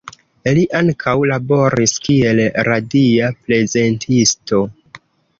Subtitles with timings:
[0.57, 4.63] Li ankaŭ laboris kiel radia prezentisto.